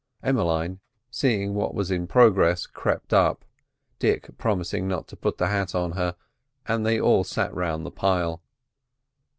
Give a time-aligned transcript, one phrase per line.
[0.23, 0.79] Emmeline,
[1.11, 3.45] seeing what was in progress, crept up,
[3.99, 6.15] Dick promising not to put the hat on her,
[6.67, 8.41] and they all sat round the pile.